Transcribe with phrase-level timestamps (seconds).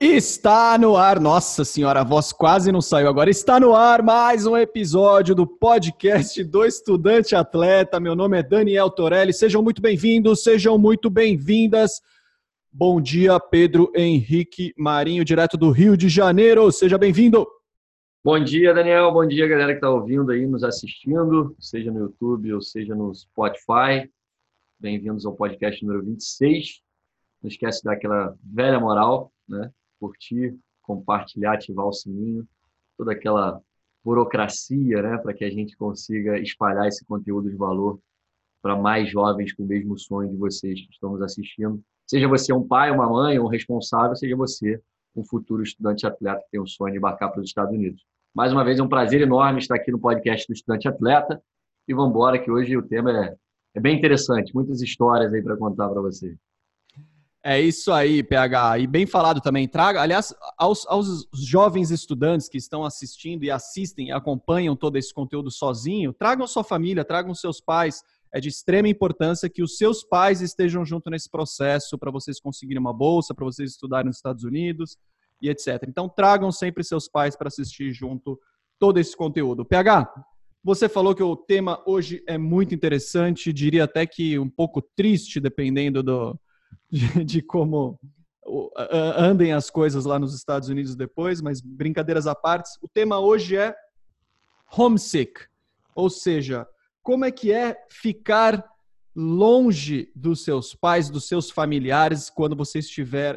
[0.00, 3.30] Está no ar, nossa senhora, a voz quase não saiu agora.
[3.30, 7.98] Está no ar mais um episódio do podcast do Estudante Atleta.
[7.98, 9.32] Meu nome é Daniel Torelli.
[9.32, 12.00] Sejam muito bem-vindos, sejam muito bem-vindas.
[12.72, 16.70] Bom dia, Pedro Henrique Marinho, direto do Rio de Janeiro.
[16.70, 17.44] Seja bem-vindo.
[18.24, 19.10] Bom dia, Daniel.
[19.10, 23.12] Bom dia, galera que está ouvindo aí, nos assistindo, seja no YouTube ou seja no
[23.12, 24.08] Spotify.
[24.78, 26.82] Bem-vindos ao podcast número 26.
[27.42, 29.72] Não esquece de dar aquela velha moral, né?
[29.98, 32.46] Curtir, compartilhar, ativar o sininho,
[32.96, 33.60] toda aquela
[34.04, 38.00] burocracia, né, para que a gente consiga espalhar esse conteúdo de valor
[38.62, 41.82] para mais jovens com o mesmo sonho de vocês que estão nos assistindo.
[42.06, 44.80] Seja você um pai, uma mãe, um responsável, seja você
[45.14, 48.02] um futuro estudante atleta que tem o sonho de embarcar para os Estados Unidos.
[48.34, 51.42] Mais uma vez, é um prazer enorme estar aqui no podcast do Estudante Atleta.
[51.86, 53.34] E vamos embora, que hoje o tema é,
[53.74, 56.36] é bem interessante, muitas histórias aí para contar para você.
[57.44, 58.80] É isso aí, PH.
[58.80, 59.68] E bem falado também.
[59.68, 65.50] Traga, aliás, aos, aos jovens estudantes que estão assistindo e assistem acompanham todo esse conteúdo
[65.50, 68.02] sozinho, tragam sua família, tragam seus pais.
[68.34, 72.80] É de extrema importância que os seus pais estejam junto nesse processo para vocês conseguirem
[72.80, 74.98] uma bolsa, para vocês estudarem nos Estados Unidos
[75.40, 75.84] e etc.
[75.88, 78.38] Então, tragam sempre seus pais para assistir junto
[78.78, 79.64] todo esse conteúdo.
[79.64, 80.12] PH,
[80.62, 85.40] você falou que o tema hoje é muito interessante, diria até que um pouco triste,
[85.40, 86.38] dependendo do,
[86.90, 87.98] de, de como
[89.16, 93.56] andem as coisas lá nos Estados Unidos depois, mas brincadeiras à parte, o tema hoje
[93.56, 93.74] é
[94.76, 95.40] homesick,
[95.94, 96.66] ou seja,
[97.02, 98.64] como é que é ficar
[99.14, 103.34] longe dos seus pais, dos seus familiares quando você estiver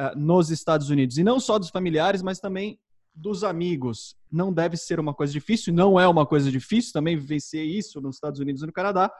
[0.00, 1.18] uh, nos Estados Unidos.
[1.18, 2.80] E não só dos familiares, mas também
[3.14, 4.16] dos amigos.
[4.30, 8.16] Não deve ser uma coisa difícil, não é uma coisa difícil também vivenciar isso nos
[8.16, 9.12] Estados Unidos e no Canadá,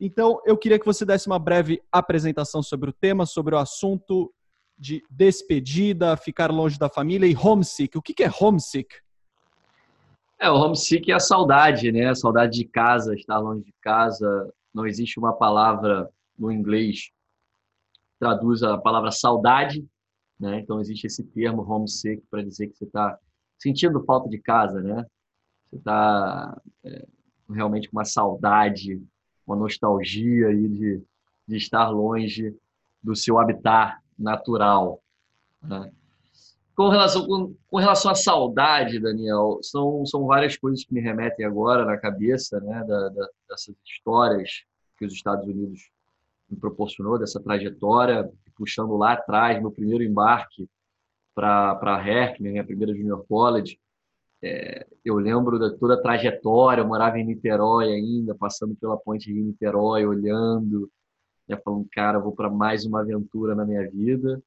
[0.00, 4.32] então, eu queria que você desse uma breve apresentação sobre o tema, sobre o assunto
[4.78, 7.98] de despedida, ficar longe da família e homesick.
[7.98, 8.96] O que é homesick?
[10.38, 12.08] É, o homesick é a saudade, né?
[12.08, 14.50] A saudade de casa, estar longe de casa.
[14.72, 16.08] Não existe uma palavra
[16.38, 17.10] no inglês
[17.92, 19.86] que traduz a palavra saudade,
[20.38, 20.60] né?
[20.60, 23.18] Então existe esse termo homesick para dizer que você está
[23.58, 25.04] sentindo falta de casa, né?
[25.68, 27.06] Você está é,
[27.50, 28.98] realmente com uma saudade
[29.50, 31.02] uma nostalgia aí de,
[31.46, 32.56] de estar longe
[33.02, 35.02] do seu habitat natural.
[35.62, 35.90] Né?
[36.74, 41.44] Com, relação, com, com, relação à saudade, Daniel, são, são várias coisas que me remetem
[41.44, 44.62] agora na cabeça, né, da, da, dessas histórias
[44.96, 45.90] que os Estados Unidos
[46.48, 50.68] me proporcionou, dessa trajetória, puxando lá atrás, meu primeiro embarque
[51.34, 53.78] para a HERC, minha primeira junior college,
[54.42, 59.32] é, eu lembro de toda a trajetória, eu morava em Niterói ainda, passando pela ponte
[59.32, 60.90] de Niterói, olhando,
[61.48, 64.42] né, falando, cara, vou para mais uma aventura na minha vida.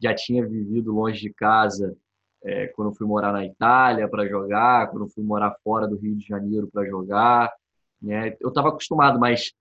[0.00, 1.96] Já tinha vivido longe de casa
[2.42, 6.26] é, quando fui morar na Itália para jogar, quando fui morar fora do Rio de
[6.26, 7.52] Janeiro para jogar.
[8.00, 8.36] Né?
[8.40, 9.52] Eu estava acostumado, mas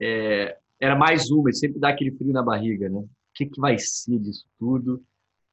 [0.00, 2.98] é, era mais uma, e sempre dá aquele frio na barriga, né?
[2.98, 5.02] O que, que vai ser disso tudo?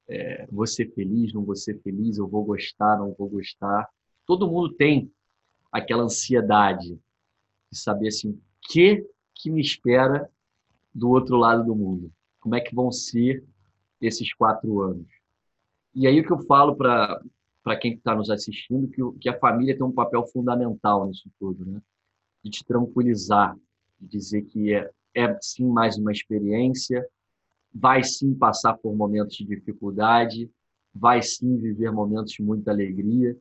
[0.09, 3.87] É, vou ser feliz, não vou ser feliz, eu vou gostar, não vou gostar.
[4.25, 5.11] Todo mundo tem
[5.71, 6.99] aquela ansiedade
[7.71, 9.05] de saber assim, o que
[9.35, 10.29] que me espera
[10.93, 12.11] do outro lado do mundo?
[12.39, 13.43] Como é que vão ser
[14.01, 15.07] esses quatro anos?
[15.93, 17.21] E aí o que eu falo para
[17.61, 21.65] para quem está nos assistindo que, que a família tem um papel fundamental nisso tudo,
[21.65, 21.79] né?
[22.43, 23.55] De te tranquilizar,
[23.99, 27.05] de dizer que é, é sim mais uma experiência,
[27.73, 30.49] vai sim passar por momentos de dificuldade,
[30.93, 33.37] vai sim viver momentos de muita alegria,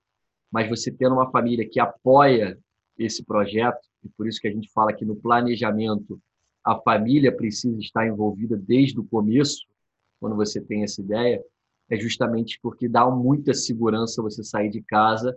[0.50, 2.58] mas você tendo uma família que apoia
[2.96, 6.20] esse projeto, e por isso que a gente fala que no planejamento
[6.64, 9.66] a família precisa estar envolvida desde o começo,
[10.20, 11.42] quando você tem essa ideia,
[11.88, 15.36] é justamente porque dá muita segurança você sair de casa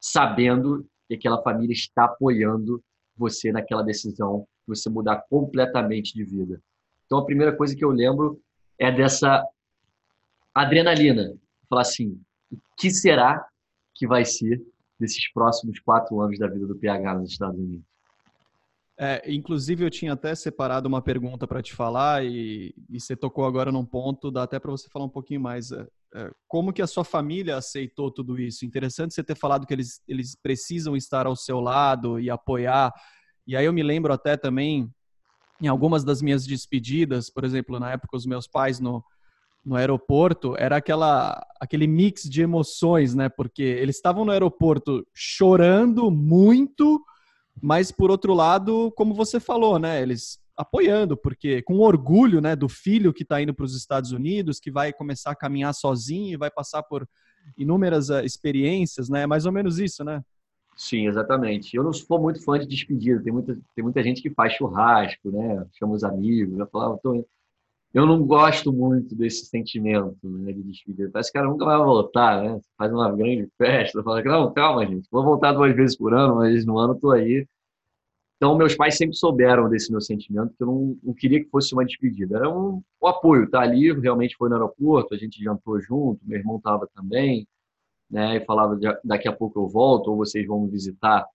[0.00, 2.82] sabendo que aquela família está apoiando
[3.16, 6.60] você naquela decisão de você mudar completamente de vida.
[7.12, 8.40] Então, a primeira coisa que eu lembro
[8.78, 9.46] é dessa
[10.54, 11.36] adrenalina.
[11.68, 12.18] Falar assim,
[12.50, 13.46] o que será
[13.94, 14.62] que vai ser
[14.98, 17.84] desses próximos quatro anos da vida do PH nos Estados Unidos?
[18.98, 23.44] É, inclusive, eu tinha até separado uma pergunta para te falar e, e, você tocou
[23.44, 25.70] agora num ponto, dá até para você falar um pouquinho mais.
[25.70, 28.64] É, é, como que a sua família aceitou tudo isso?
[28.64, 32.90] Interessante você ter falado que eles, eles precisam estar ao seu lado e apoiar.
[33.46, 34.90] E aí eu me lembro até também
[35.62, 39.02] em algumas das minhas despedidas, por exemplo, na época os meus pais no,
[39.64, 43.28] no aeroporto, era aquela aquele mix de emoções, né?
[43.28, 47.00] Porque eles estavam no aeroporto chorando muito,
[47.62, 50.02] mas por outro lado, como você falou, né?
[50.02, 54.60] Eles apoiando, porque com orgulho, né, do filho que está indo para os Estados Unidos,
[54.60, 57.08] que vai começar a caminhar sozinho e vai passar por
[57.56, 59.22] inúmeras uh, experiências, né?
[59.22, 60.22] É mais ou menos isso, né?
[60.82, 61.76] Sim, exatamente.
[61.76, 63.22] Eu não sou muito fã de despedida.
[63.22, 65.64] Tem muita, tem muita gente que faz churrasco, né?
[65.78, 67.24] Chama os amigos, já falava, tô...
[67.94, 71.10] eu não gosto muito desse sentimento né, de despedida.
[71.12, 72.60] Parece que o cara nunca vai voltar, né?
[72.76, 76.66] Faz uma grande festa, fala, não, calma, gente, vou voltar duas vezes por ano, vez
[76.66, 77.46] no ano, tô aí.
[78.36, 81.72] Então, meus pais sempre souberam desse meu sentimento, que eu não, não queria que fosse
[81.74, 82.38] uma despedida.
[82.38, 86.38] Era um, um apoio, tá ali, realmente foi no aeroporto, a gente jantou junto, meu
[86.38, 87.46] irmão estava também,
[88.12, 91.26] né, e falava daqui a pouco eu volto, ou vocês vão me visitar,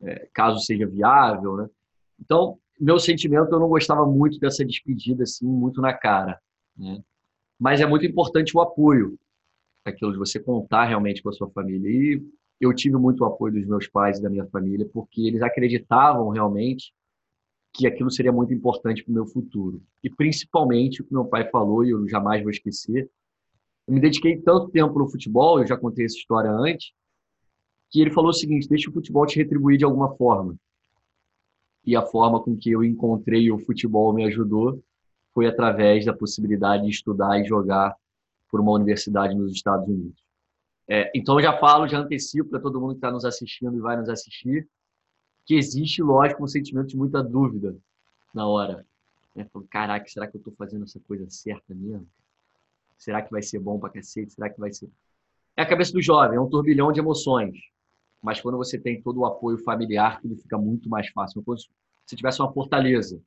[0.00, 1.68] é, caso seja viável, né.
[2.18, 6.40] Então, meu sentimento, eu não gostava muito dessa despedida, assim, muito na cara,
[6.76, 7.02] né.
[7.60, 9.18] Mas é muito importante o apoio,
[9.84, 11.88] aquilo de você contar realmente com a sua família.
[11.88, 12.22] E
[12.60, 16.92] eu tive muito apoio dos meus pais e da minha família, porque eles acreditavam realmente
[17.72, 19.82] que aquilo seria muito importante para o meu futuro.
[20.02, 23.10] E principalmente o que meu pai falou, e eu jamais vou esquecer,
[23.86, 26.92] eu me dediquei tanto tempo no futebol, eu já contei essa história antes,
[27.90, 30.56] que ele falou o seguinte: deixa o futebol te retribuir de alguma forma.
[31.84, 34.82] E a forma com que eu encontrei o futebol me ajudou
[35.34, 37.94] foi através da possibilidade de estudar e jogar
[38.50, 40.22] por uma universidade nos Estados Unidos.
[40.86, 43.80] É, então, eu já falo, já antecipo para todo mundo que está nos assistindo e
[43.80, 44.68] vai nos assistir,
[45.44, 47.76] que existe, lógico, um sentimento de muita dúvida
[48.32, 48.86] na hora.
[49.34, 49.46] Né?
[49.68, 52.06] Caraca, será que eu estou fazendo essa coisa certa mesmo?
[53.04, 54.32] Será que vai ser bom para cacete?
[54.32, 54.88] Será que vai ser.
[55.54, 57.54] É a cabeça do jovem, é um turbilhão de emoções.
[58.22, 61.42] Mas quando você tem todo o apoio familiar, tudo fica muito mais fácil.
[61.44, 61.60] Quando
[62.06, 63.20] se tivesse uma fortaleza,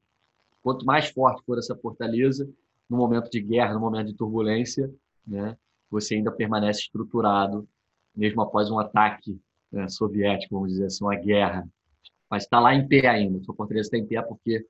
[0.64, 2.50] quanto mais forte for essa fortaleza,
[2.90, 4.92] no momento de guerra, no momento de turbulência,
[5.26, 5.56] né,
[5.92, 7.68] você ainda permanece estruturado,
[8.16, 9.40] mesmo após um ataque
[9.72, 11.70] né, soviético, vamos dizer assim, uma guerra.
[12.28, 13.44] Mas está lá em pé ainda.
[13.44, 14.66] Sua fortaleza está em pé porque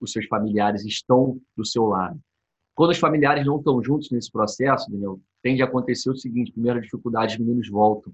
[0.00, 2.22] os seus familiares estão do seu lado.
[2.74, 6.80] Quando os familiares não estão juntos nesse processo, Daniel, tende a acontecer o seguinte: primeira
[6.80, 8.12] dificuldade, os meninos voltam.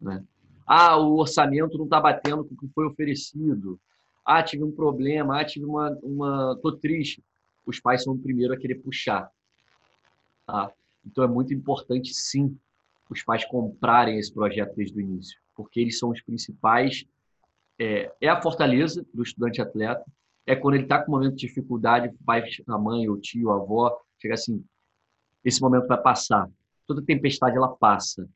[0.00, 0.24] Né?
[0.66, 3.78] Ah, o orçamento não está batendo com o que foi oferecido.
[4.24, 5.40] Ah, tive um problema.
[5.40, 5.90] Ah, tive uma.
[6.02, 6.58] uma...
[6.60, 7.22] Tô triste.
[7.64, 9.30] Os pais são o primeiro a querer puxar.
[10.46, 10.72] Tá?
[11.04, 12.56] Então é muito importante, sim,
[13.08, 17.04] os pais comprarem esse projeto desde o início, porque eles são os principais.
[17.78, 20.04] É, é a fortaleza do estudante atleta,
[20.46, 23.50] é quando ele está com um momento de dificuldade, o pai, a mãe, o tio,
[23.50, 24.64] a avó, chega assim,
[25.44, 26.48] esse momento vai passar.
[26.86, 28.28] Toda tempestade, ela passa.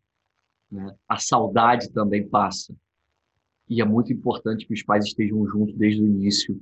[0.71, 0.95] Né?
[1.09, 2.75] A saudade também passa.
[3.69, 6.61] E é muito importante que os pais estejam juntos desde o início,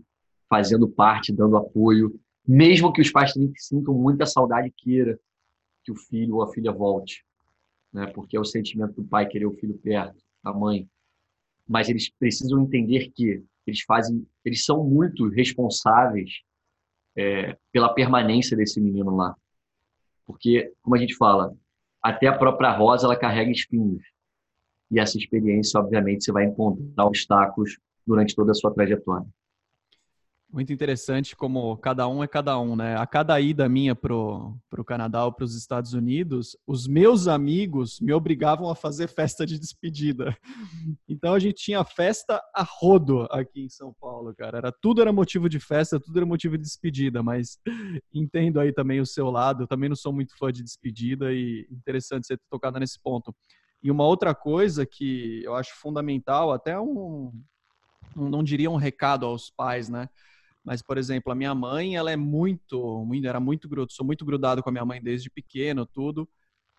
[0.49, 5.19] fazendo parte, dando apoio, mesmo que os pais sintam muita saudade queira
[5.83, 7.25] que o filho ou a filha volte,
[7.93, 8.07] né?
[8.07, 10.89] Porque é o sentimento do pai querer o filho perto, da mãe.
[11.67, 16.41] Mas eles precisam entender que eles fazem, eles são muito responsáveis
[17.17, 19.35] é, pela permanência desse menino lá,
[20.27, 21.55] porque como a gente fala,
[22.03, 24.03] até a própria rosa ela carrega espinhos
[24.91, 29.27] e essa experiência, obviamente, você vai encontrar obstáculos durante toda a sua trajetória.
[30.51, 32.97] Muito interessante como cada um é cada um, né?
[32.97, 38.01] A cada ida minha pro, pro Canadá ou para os Estados Unidos, os meus amigos
[38.01, 40.37] me obrigavam a fazer festa de despedida.
[41.07, 44.59] Então a gente tinha festa a rodo aqui em São Paulo, cara.
[44.59, 47.59] Era tudo era motivo de festa, tudo era motivo de despedida, mas
[48.15, 49.65] entendo aí também o seu lado.
[49.65, 53.35] Eu também não sou muito fã de despedida e interessante você ter tocado nesse ponto.
[53.83, 57.33] E uma outra coisa que eu acho fundamental, até um
[58.17, 60.09] não diria um recado aos pais, né?
[60.69, 64.63] Mas, por exemplo, a minha mãe, ela é muito, era muito grudado, sou muito grudado
[64.63, 66.29] com a minha mãe desde pequeno, tudo.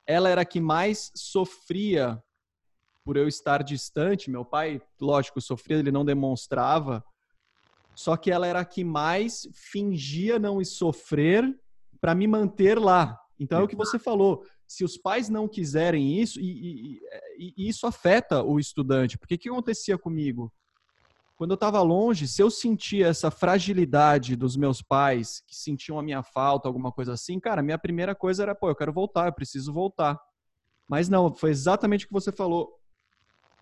[0.05, 2.22] Ela era a que mais sofria
[3.03, 4.29] por eu estar distante.
[4.29, 7.03] Meu pai, lógico, sofria, ele não demonstrava.
[7.96, 11.43] Só que ela era a que mais fingia não sofrer
[12.00, 13.19] para me manter lá.
[13.39, 14.46] Então é o que você falou.
[14.67, 17.00] Se os pais não quiserem isso, e,
[17.39, 19.17] e, e isso afeta o estudante.
[19.17, 20.53] Porque o que acontecia comigo?
[21.39, 26.03] Quando eu estava longe, se eu sentia essa fragilidade dos meus pais, que sentiam a
[26.03, 29.34] minha falta, alguma coisa assim, cara, minha primeira coisa era, pô, eu quero voltar, eu
[29.34, 30.19] preciso voltar.
[30.86, 32.77] Mas não, foi exatamente o que você falou.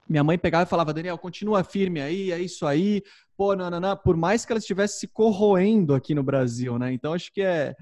[0.10, 3.03] Minha mãe pegava e falava, Daniel, continua firme aí, é isso aí.
[3.38, 3.96] Pô, não.
[3.96, 6.91] Por mais que ela estivesse se corroendo aqui no Brasil, né?
[6.91, 7.75] Então acho que é,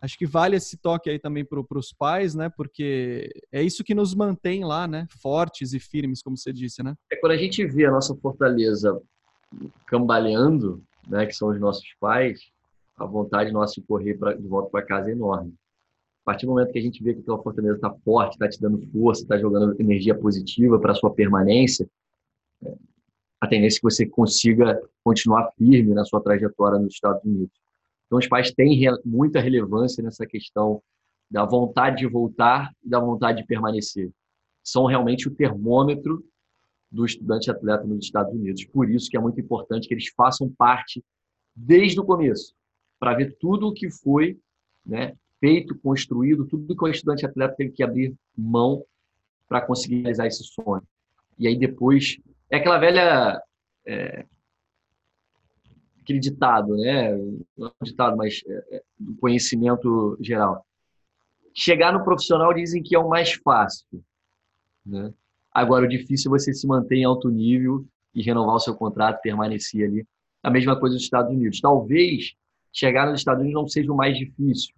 [0.00, 2.48] acho que vale esse toque aí também para os pais, né?
[2.56, 5.08] Porque é isso que nos mantém lá, né?
[5.20, 6.94] Fortes e firmes, como você disse, né?
[7.10, 8.96] É quando a gente vê a nossa fortaleza
[9.86, 12.40] cambaleando, né, que são os nossos pais,
[12.96, 15.54] a vontade nossa de correr pra, de volta para casa é enorme.
[16.22, 18.48] A partir do momento que a gente vê que a tua fortaleza está forte, está
[18.48, 21.88] te dando força, está jogando energia positiva para a sua permanência,
[23.40, 27.58] a tendência é que você consiga continuar firme na sua trajetória nos Estados Unidos.
[28.06, 30.82] Então, os pais têm muita relevância nessa questão
[31.30, 34.10] da vontade de voltar e da vontade de permanecer.
[34.62, 36.22] São realmente o termômetro
[36.90, 38.64] do estudante atleta nos Estados Unidos.
[38.64, 41.04] Por isso que é muito importante que eles façam parte
[41.54, 42.54] desde o começo,
[42.98, 44.38] para ver tudo o que foi
[44.84, 48.84] né, feito, construído, tudo que o estudante atleta teve que abrir mão
[49.48, 50.82] para conseguir realizar esse sonho.
[51.38, 52.18] E aí depois
[52.50, 53.42] é aquela velha
[53.86, 54.26] é,
[56.10, 57.16] aquele ditado, né?
[57.56, 60.66] Não é um ditado, mas é, é, do conhecimento geral.
[61.54, 63.86] Chegar no profissional dizem que é o mais fácil,
[64.84, 65.12] né?
[65.52, 69.20] Agora o difícil é você se manter em alto nível e renovar o seu contrato,
[69.20, 70.06] permanecer ali.
[70.42, 71.60] A mesma coisa nos Estados Unidos.
[71.60, 72.34] Talvez
[72.72, 74.74] chegar nos Estados Unidos não seja o mais difícil.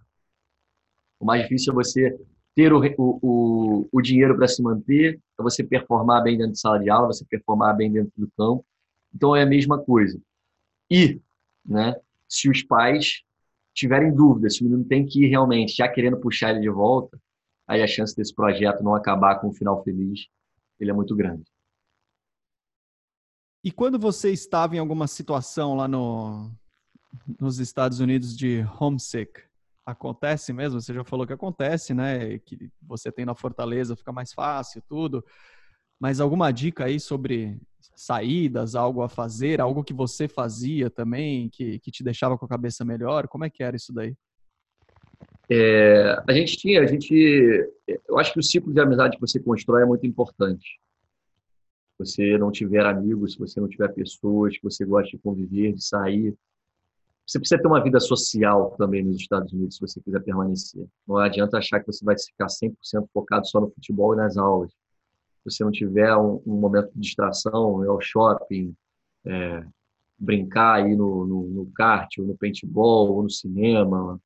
[1.21, 2.19] O mais difícil é você
[2.55, 6.79] ter o, o, o dinheiro para se manter, é você performar bem dentro de sala
[6.79, 8.65] de aula, você performar bem dentro do campo.
[9.15, 10.21] Então é a mesma coisa.
[10.91, 11.21] E,
[11.65, 11.95] né,
[12.29, 13.23] se os pais
[13.75, 17.19] tiverem dúvidas, se o menino tem que ir realmente já querendo puxar ele de volta,
[17.67, 20.29] aí a chance desse projeto não acabar com um final feliz,
[20.83, 21.51] ele é muito grande.
[23.65, 26.51] E quando você estava em alguma situação lá no,
[27.39, 29.41] nos Estados Unidos de homesick,
[29.87, 30.81] acontece mesmo?
[30.81, 32.39] Você já falou que acontece, né?
[32.41, 35.25] Que você tem na Fortaleza, fica mais fácil, tudo.
[36.01, 37.61] Mas alguma dica aí sobre
[37.95, 42.49] saídas, algo a fazer, algo que você fazia também, que, que te deixava com a
[42.49, 43.29] cabeça melhor?
[43.29, 44.17] Como é que era isso daí?
[45.51, 47.15] É, a gente tinha, a gente,
[48.09, 50.81] eu acho que o ciclo de amizade que você constrói é muito importante.
[51.93, 55.73] Se você não tiver amigos, se você não tiver pessoas que você gosta de conviver,
[55.73, 56.35] de sair,
[57.27, 60.87] você precisa ter uma vida social também nos Estados Unidos se você quiser permanecer.
[61.07, 64.71] Não adianta achar que você vai ficar 100% focado só no futebol e nas aulas.
[64.71, 68.75] Se você não tiver um, um momento de distração, ir ao shopping,
[69.25, 69.65] é,
[70.19, 74.21] brincar aí no, no, no kart, ou no paintball, ou no cinema,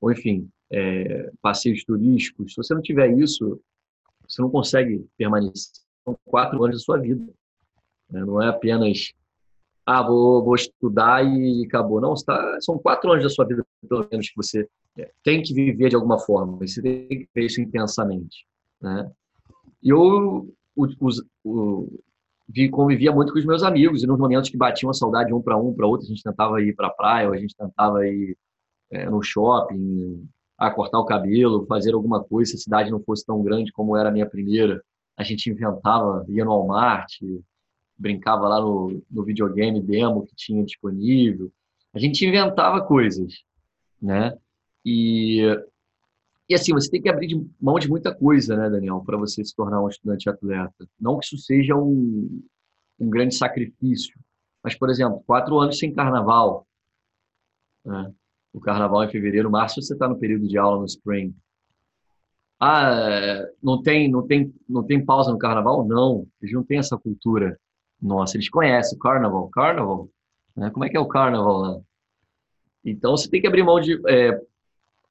[0.00, 2.52] ou enfim, é, passeios turísticos.
[2.52, 3.60] Se você não tiver isso,
[4.26, 5.82] você não consegue permanecer.
[6.24, 7.24] Quatro anos da sua vida.
[8.10, 8.24] Né?
[8.24, 9.12] Não é apenas
[9.86, 12.00] ah, vou, vou estudar e acabou.
[12.00, 15.52] Não, tá, são quatro anos da sua vida, pelo menos, que você é, tem que
[15.52, 16.58] viver de alguma forma.
[16.58, 18.46] Você tem que ver isso intensamente.
[18.80, 19.10] Né?
[19.82, 20.86] Eu o,
[21.44, 22.00] o,
[22.48, 25.42] vi, convivia muito com os meus amigos, e nos momentos que batiam a saudade um
[25.42, 28.06] para um, para outro, a gente tentava ir para a praia, ou a gente tentava
[28.06, 28.36] ir
[28.90, 30.28] é, no shopping,
[30.58, 33.96] a cortar o cabelo, fazer alguma coisa, se a cidade não fosse tão grande como
[33.96, 34.82] era a minha primeira.
[35.16, 37.12] A gente inventava, ia no Walmart,
[37.96, 41.52] brincava lá no, no videogame demo que tinha disponível.
[41.92, 43.42] A gente inventava coisas,
[44.00, 44.36] né?
[44.84, 45.42] E,
[46.48, 49.54] e assim, você tem que abrir mão de muita coisa, né, Daniel, para você se
[49.54, 50.88] tornar um estudante atleta.
[50.98, 52.42] Não que isso seja um,
[52.98, 54.18] um grande sacrifício,
[54.62, 56.66] mas, por exemplo, quatro anos sem carnaval.
[57.84, 58.12] Né?
[58.52, 61.34] O carnaval em fevereiro, março, você está no período de aula no spring.
[62.58, 65.86] Ah, não tem, não tem, não tem pausa no carnaval?
[65.86, 67.58] Não, eles não têm essa cultura
[68.00, 69.48] nossa, eles conhecem o Carnival.
[69.50, 70.08] Carnival?
[70.56, 70.70] Né?
[70.70, 71.80] Como é que é o Carnival lá?
[72.84, 74.40] Então, você tem que abrir mão de é,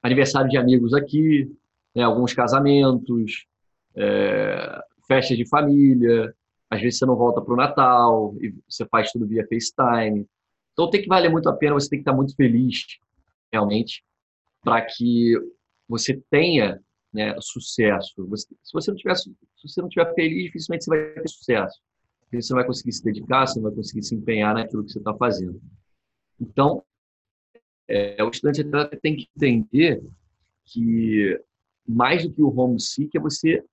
[0.02, 1.48] aniversário de amigos aqui,
[1.94, 2.02] né?
[2.02, 3.46] alguns casamentos,
[3.94, 6.34] é, festas de família.
[6.68, 10.26] Às vezes você não volta para o Natal e você faz tudo via FaceTime.
[10.72, 12.86] Então, tem que valer muito a pena, você tem que estar muito feliz,
[13.52, 14.04] realmente,
[14.62, 15.34] para que
[15.88, 16.80] você tenha
[17.12, 18.14] né, sucesso.
[18.28, 21.80] Você, se, você não tiver, se você não tiver feliz, dificilmente você vai ter sucesso
[22.38, 24.98] você não vai conseguir se dedicar, você não vai conseguir se empenhar naquilo que você
[24.98, 25.60] está fazendo.
[26.40, 26.84] Então,
[27.88, 28.62] é, o estudante
[29.02, 30.02] tem que entender
[30.64, 31.40] que
[31.86, 33.64] mais do que o homesick é você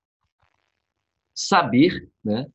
[1.36, 2.48] saber, né,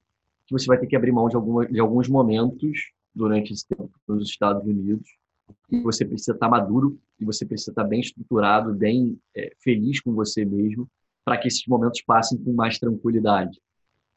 [0.47, 3.93] que você vai ter que abrir mão de, alguma, de alguns momentos durante esse tempo
[4.09, 5.09] nos Estados Unidos
[5.71, 10.13] e você precisa estar maduro e você precisa estar bem estruturado, bem é, feliz com
[10.13, 10.89] você mesmo
[11.25, 13.61] para que esses momentos passem com mais tranquilidade,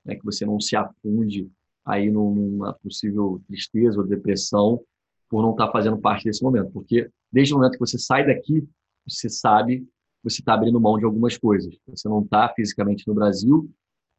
[0.03, 1.49] né, que você não se afunde
[1.85, 4.81] aí numa possível tristeza ou depressão
[5.29, 6.71] por não estar tá fazendo parte desse momento.
[6.71, 8.67] Porque desde o momento que você sai daqui,
[9.07, 9.87] você sabe
[10.25, 11.77] você está abrindo mão de algumas coisas.
[11.87, 13.69] Você não está fisicamente no Brasil,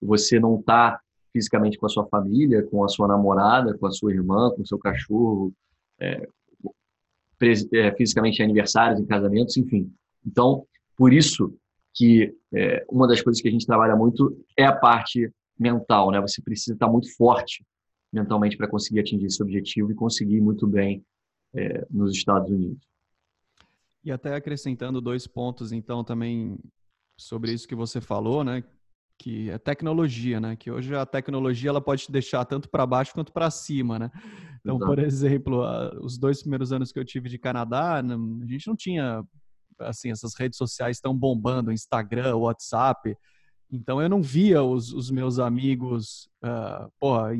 [0.00, 1.00] você não está
[1.32, 4.66] fisicamente com a sua família, com a sua namorada, com a sua irmã, com o
[4.66, 5.52] seu cachorro,
[5.99, 6.28] é,
[7.97, 9.93] fisicamente em aniversários, em casamentos, enfim.
[10.26, 10.66] Então,
[10.97, 11.55] por isso
[11.95, 16.21] que é, uma das coisas que a gente trabalha muito é a parte mental, né?
[16.21, 17.64] Você precisa estar muito forte
[18.12, 21.05] mentalmente para conseguir atingir esse objetivo e conseguir muito bem
[21.55, 22.87] é, nos Estados Unidos.
[24.05, 26.59] E até acrescentando dois pontos, então, também
[27.16, 28.62] sobre isso que você falou, né?
[29.18, 30.56] Que é tecnologia, né?
[30.56, 34.11] Que hoje a tecnologia ela pode te deixar tanto para baixo quanto para cima, né?
[34.61, 34.87] Então, Exato.
[34.87, 35.62] por exemplo,
[36.02, 39.25] os dois primeiros anos que eu tive de Canadá, a gente não tinha
[39.80, 43.16] assim essas redes sociais tão bombando, Instagram, WhatsApp.
[43.70, 47.32] Então eu não via os, os meus amigos, uh, porra,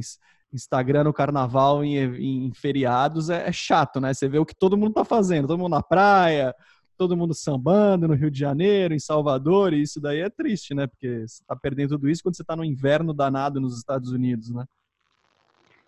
[0.53, 4.13] Instagram no carnaval em, em feriados é, é, chato, né?
[4.13, 6.55] Você vê o que todo mundo tá fazendo, todo mundo na praia,
[6.97, 10.87] todo mundo sambando no Rio de Janeiro, em Salvador, e isso daí é triste, né?
[10.87, 14.51] Porque você tá perdendo tudo isso quando você tá no inverno danado nos Estados Unidos,
[14.51, 14.65] né?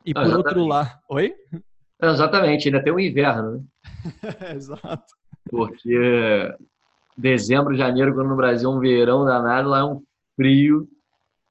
[0.05, 0.99] E por outro lado.
[1.09, 1.35] Oi?
[2.00, 3.65] Exatamente, ainda tem o inverno, né?
[4.55, 5.15] Exato.
[5.50, 6.55] Porque
[7.17, 10.03] dezembro, janeiro, quando no Brasil é um verão danado, lá é um
[10.37, 10.88] frio.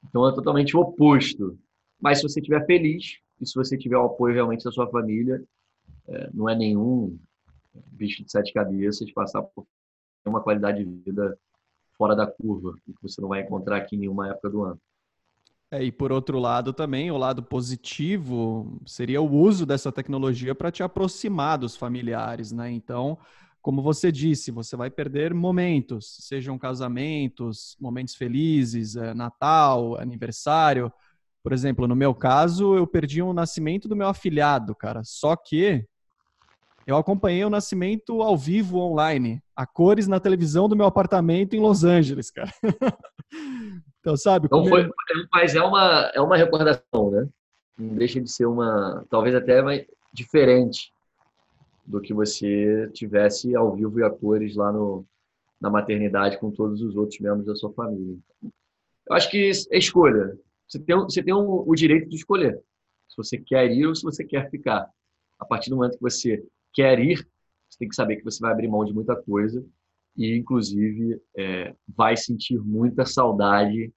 [0.08, 1.58] Então é totalmente o oposto.
[2.00, 5.44] Mas se você estiver feliz e se você tiver o apoio realmente da sua família,
[6.08, 7.18] é, não é nenhum
[7.88, 9.66] bicho de sete cabeças passar por
[10.26, 11.38] uma qualidade de vida
[11.98, 14.82] fora da curva, que você não vai encontrar aqui em nenhuma época do ano.
[15.70, 20.72] É, e por outro lado também, o lado positivo seria o uso dessa tecnologia para
[20.72, 22.72] te aproximar dos familiares, né?
[22.72, 23.18] Então,
[23.62, 30.92] como você disse, você vai perder momentos, sejam casamentos, momentos felizes, é, Natal, aniversário.
[31.44, 35.02] Por exemplo, no meu caso, eu perdi o um nascimento do meu afilhado, cara.
[35.04, 35.86] Só que
[36.88, 41.60] eu acompanhei o nascimento ao vivo online, a cores na televisão do meu apartamento em
[41.60, 42.50] Los Angeles, cara.
[44.00, 44.48] então, sabe?
[44.50, 44.90] Não foi,
[45.34, 47.28] mas é uma, é uma recordação, né?
[47.78, 50.94] Não deixa de ser uma, talvez até mais diferente
[51.86, 55.06] do que você tivesse ao vivo e a cores lá no,
[55.60, 58.18] na maternidade com todos os outros membros da sua família.
[58.42, 60.38] Eu acho que é escolha.
[60.70, 62.62] Você tem, você tem um, o direito de escolher
[63.10, 64.90] se você quer ir ou se você quer ficar.
[65.38, 66.44] A partir do momento que você
[66.78, 67.28] quer ir,
[67.68, 69.66] você tem que saber que você vai abrir mão de muita coisa
[70.16, 73.92] e, inclusive, é, vai sentir muita saudade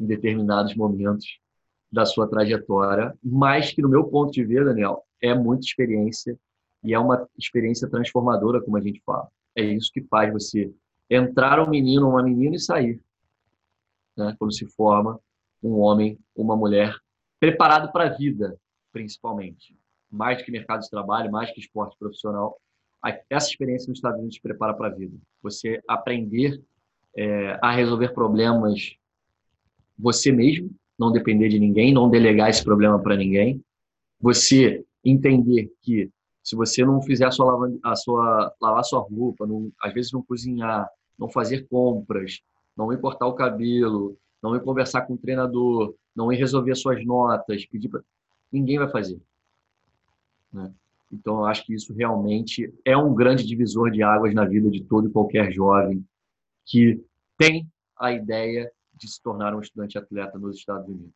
[0.00, 1.38] em determinados momentos
[1.92, 6.38] da sua trajetória, mas que, no meu ponto de vista, Daniel, é muita experiência
[6.82, 9.28] e é uma experiência transformadora, como a gente fala.
[9.54, 10.72] É isso que faz você
[11.10, 12.98] entrar um menino ou uma menina e sair,
[14.16, 14.34] né?
[14.38, 15.20] quando se forma
[15.62, 16.96] um homem ou uma mulher
[17.38, 18.58] preparado para a vida,
[18.90, 19.76] principalmente
[20.12, 22.56] mais do que mercado de trabalho, mais que esporte profissional.
[23.28, 25.16] Essa experiência nos Estados Unidos te prepara para a vida.
[25.42, 26.62] Você aprender
[27.16, 28.96] é, a resolver problemas
[29.98, 33.62] você mesmo, não depender de ninguém, não delegar esse problema para ninguém.
[34.20, 36.10] Você entender que
[36.42, 40.12] se você não fizer a sua, a sua lavar a sua roupa, não, às vezes
[40.12, 42.40] não cozinhar, não fazer compras,
[42.76, 46.80] não ir cortar o cabelo, não ir conversar com o treinador, não ir resolver as
[46.80, 48.02] suas notas, pedir para
[48.50, 49.20] ninguém vai fazer.
[50.52, 50.72] Né?
[51.10, 54.82] Então, eu acho que isso realmente é um grande divisor de águas na vida de
[54.82, 56.04] todo e qualquer jovem
[56.64, 57.04] que
[57.36, 61.12] tem a ideia de se tornar um estudante atleta nos Estados Unidos.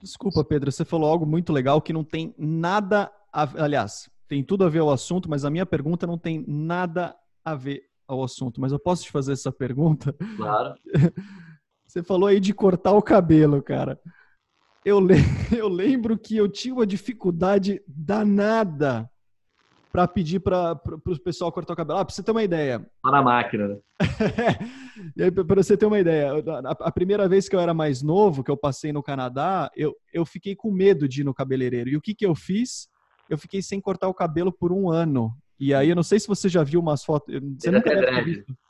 [0.00, 4.64] Desculpa, Pedro, você falou algo muito legal que não tem nada a aliás, tem tudo
[4.64, 8.60] a ver ao assunto, mas a minha pergunta não tem nada a ver ao assunto.
[8.60, 10.14] Mas eu posso te fazer essa pergunta?
[10.36, 10.74] Claro.
[11.86, 14.00] Você falou aí de cortar o cabelo, cara
[14.84, 15.14] eu, le
[15.56, 19.10] eu lembro que eu tinha uma dificuldade danada
[19.92, 21.98] para pedir para o pessoal cortar o cabelo.
[21.98, 22.86] Ah, para você ter uma ideia.
[23.04, 23.78] Lá na máquina, né?
[25.46, 28.50] para você ter uma ideia, a, a, primeira vez que eu era mais novo, que
[28.50, 31.90] eu passei no Canadá, eu, eu fiquei com medo de ir no cabeleireiro.
[31.90, 32.88] E o que, que eu fiz?
[33.28, 35.36] Eu fiquei sem cortar o cabelo por um ano.
[35.58, 37.34] E aí, eu não sei se você já viu umas fotos.
[37.58, 38.56] Você nunca deve ter visto.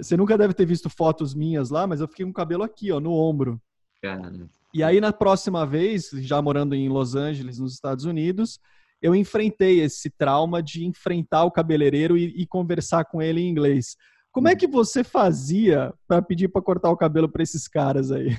[0.00, 2.90] Você nunca deve ter visto fotos minhas lá, mas eu fiquei com o cabelo aqui,
[2.90, 3.60] ó, no ombro.
[4.02, 4.32] Cara.
[4.74, 8.58] E aí, na próxima vez, já morando em Los Angeles, nos Estados Unidos,
[9.00, 13.96] eu enfrentei esse trauma de enfrentar o cabeleireiro e, e conversar com ele em inglês.
[14.32, 18.36] Como é que você fazia para pedir para cortar o cabelo para esses caras aí?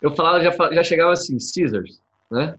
[0.00, 2.00] Eu falava, já, já chegava assim, scissors,
[2.30, 2.56] né?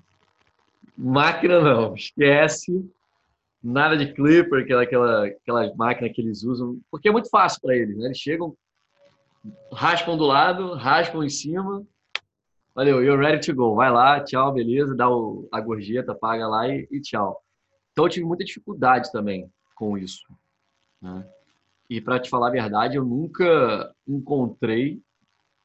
[0.95, 2.87] Máquina não, esquece.
[3.63, 7.75] Nada de clipper, aquela, aquela, aquelas máquinas que eles usam, porque é muito fácil para
[7.75, 8.05] eles, né?
[8.05, 8.55] Eles chegam,
[9.73, 11.83] raspam do lado, raspam em cima,
[12.73, 13.75] Valeu, you're ready to go.
[13.75, 17.43] Vai lá, tchau, beleza, dá o, a gorjeta, paga lá e, e, tchau.
[17.91, 20.23] Então eu tive muita dificuldade também com isso.
[21.01, 21.27] Né?
[21.89, 25.01] E para te falar a verdade, eu nunca encontrei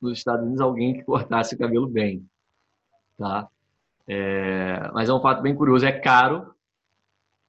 [0.01, 2.29] nos Estados Unidos alguém que cortasse o cabelo bem.
[3.17, 3.49] Tá?
[4.09, 6.53] É, mas é um fato bem curioso, é caro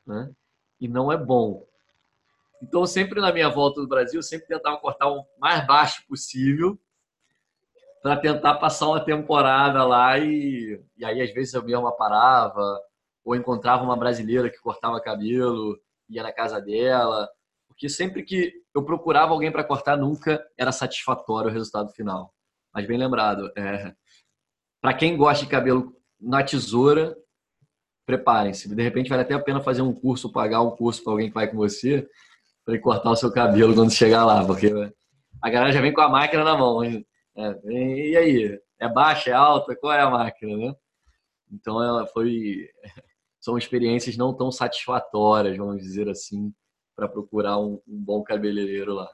[0.06, 0.32] né?
[0.80, 1.66] e não é bom.
[2.62, 6.80] Então, sempre na minha volta do Brasil, eu sempre tentava cortar o mais baixo possível
[8.02, 12.80] para tentar passar uma temporada lá e, e aí às vezes eu mesma parava
[13.24, 15.78] ou encontrava uma brasileira que cortava cabelo,
[16.10, 17.28] ia na casa dela,
[17.68, 22.34] porque sempre que eu procurava alguém para cortar, nunca era satisfatório o resultado final.
[22.74, 23.94] Mas bem lembrado, é,
[24.82, 27.16] para quem gosta de cabelo na tesoura,
[28.06, 28.74] preparem-se.
[28.74, 31.34] De repente vale até a pena fazer um curso, pagar um curso para alguém que
[31.34, 32.08] vai com você,
[32.66, 34.72] para cortar o seu cabelo quando chegar lá, porque
[35.42, 36.82] a galera já vem com a máquina na mão.
[37.38, 38.60] É, e aí?
[38.80, 39.76] É baixa, é alta?
[39.76, 40.76] Qual é a máquina, né?
[41.52, 42.70] Então ela foi
[43.40, 46.54] são experiências não tão satisfatórias, vamos dizer assim,
[46.96, 49.10] para procurar um, um, bom cabeleireiro lá.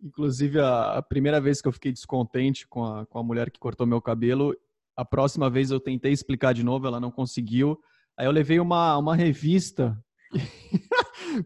[0.00, 3.86] Inclusive, a, primeira vez que eu fiquei descontente com a, com a mulher que cortou
[3.86, 4.56] meu cabelo,
[4.96, 7.78] a próxima vez eu tentei explicar de novo, ela não conseguiu.
[8.16, 9.96] Aí eu levei uma, uma revista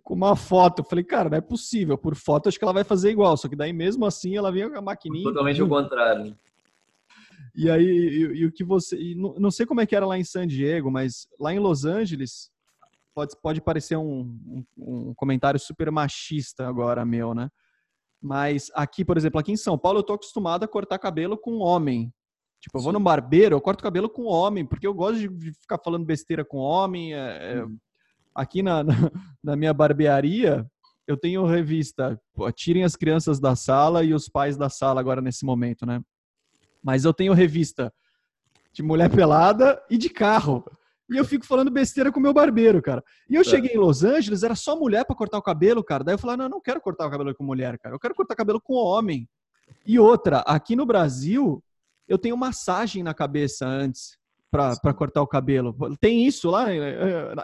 [0.02, 0.80] com uma foto.
[0.80, 1.96] Eu falei, cara, não é possível.
[1.96, 3.36] Por foto, acho que ela vai fazer igual.
[3.36, 5.24] Só que daí, mesmo assim, ela vinha com a maquininha.
[5.24, 6.36] Totalmente o contrário.
[7.54, 9.14] E aí, e, e o que você.
[9.14, 11.84] Não, não, sei como é que era lá em San Diego, mas lá em Los
[11.84, 12.50] Angeles,
[13.14, 17.50] pode, pode parecer um, um, um comentário super machista agora, meu, né?
[18.20, 21.58] Mas aqui, por exemplo, aqui em São Paulo, eu tô acostumado a cortar cabelo com
[21.58, 22.12] homem.
[22.60, 25.78] Tipo, eu vou no barbeiro, eu corto cabelo com homem, porque eu gosto de ficar
[25.84, 27.12] falando besteira com homem.
[27.12, 27.66] É, é,
[28.34, 28.94] aqui na, na,
[29.42, 30.66] na, minha barbearia,
[31.06, 32.20] eu tenho revista.
[32.54, 36.00] Tirem as crianças da sala e os pais da sala agora nesse momento, né?
[36.82, 37.92] Mas eu tenho revista
[38.72, 40.64] de mulher pelada e de carro.
[41.10, 43.04] E eu fico falando besteira com o meu barbeiro, cara.
[43.28, 43.44] E eu é.
[43.44, 46.02] cheguei em Los Angeles, era só mulher para cortar o cabelo, cara.
[46.02, 47.94] Daí eu falei, não, eu não quero cortar o cabelo com mulher, cara.
[47.94, 49.28] Eu quero cortar o cabelo com homem.
[49.86, 51.62] E outra, aqui no Brasil,
[52.08, 54.16] eu tenho massagem na cabeça antes
[54.52, 55.74] para cortar o cabelo.
[55.98, 56.66] Tem isso lá?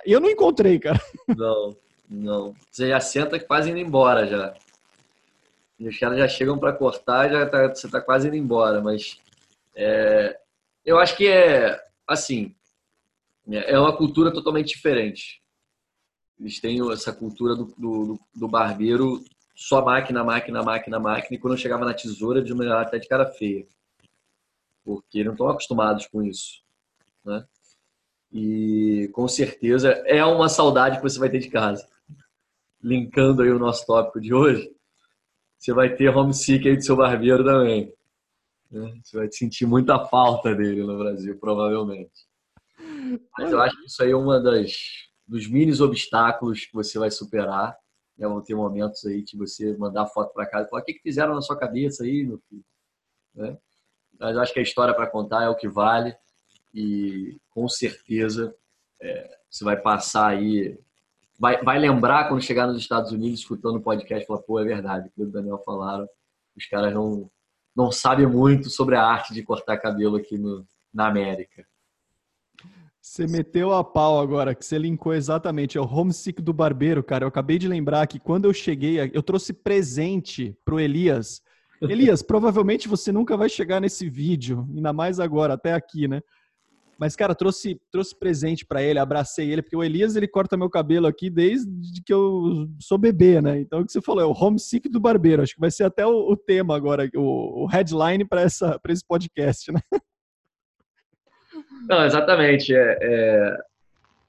[0.04, 1.00] Eu não encontrei, cara.
[1.26, 1.74] Não,
[2.08, 2.54] não.
[2.70, 4.54] Você já senta quase indo embora já.
[5.78, 9.18] E os caras já chegam para cortar, já tá, você tá quase indo embora, mas
[9.74, 10.38] é,
[10.84, 12.54] eu acho que é assim,
[13.50, 15.40] é uma cultura totalmente diferente.
[16.38, 19.22] Eles têm essa cultura do, do, do barbeiro
[19.54, 23.08] só máquina, máquina, máquina, máquina, e quando eu chegava na tesoura, de uma até de
[23.08, 23.66] cara feia.
[24.84, 26.62] Porque não estão acostumados com isso.
[27.28, 27.44] Né?
[28.32, 31.86] E com certeza é uma saudade que você vai ter de casa.
[32.82, 34.70] Linkando aí o nosso tópico de hoje,
[35.58, 37.92] você vai ter homesick aí do seu barbeiro também.
[38.70, 39.00] Né?
[39.02, 42.26] Você vai sentir muita falta dele no Brasil, provavelmente.
[43.36, 44.72] Mas eu acho que isso aí é uma das
[45.26, 47.76] dos mini obstáculos que você vai superar.
[48.16, 48.26] Né?
[48.26, 51.02] Vão ter momentos aí de você mandar foto para casa e falar: o que, que
[51.02, 52.64] fizeram na sua cabeça aí, meu filho?
[53.34, 53.58] Né?
[54.18, 56.16] Mas acho que a história para contar é o que vale
[56.78, 58.54] e com certeza
[59.02, 60.78] é, você vai passar aí,
[61.36, 65.08] vai, vai lembrar quando chegar nos Estados Unidos escutando o podcast, falar: pô, é verdade,
[65.08, 66.08] o que o Daniel falaram,
[66.56, 67.28] os caras não
[67.74, 71.64] não sabem muito sobre a arte de cortar cabelo aqui no, na América.
[73.00, 75.78] Você meteu a pau agora, que você linkou exatamente.
[75.78, 77.22] É o homesick do barbeiro, cara.
[77.22, 81.40] Eu acabei de lembrar que quando eu cheguei, eu trouxe presente pro Elias.
[81.80, 86.20] Elias, provavelmente você nunca vai chegar nesse vídeo, ainda mais agora, até aqui, né?
[86.98, 90.68] Mas, cara, trouxe, trouxe presente para ele, abracei ele, porque o Elias, ele corta meu
[90.68, 93.60] cabelo aqui desde que eu sou bebê, né?
[93.60, 95.42] Então, o que você falou é o homesick do barbeiro.
[95.42, 99.70] Acho que vai ser até o, o tema agora, o, o headline para esse podcast,
[99.70, 99.80] né?
[101.88, 102.74] Não, exatamente.
[102.74, 103.56] É, é,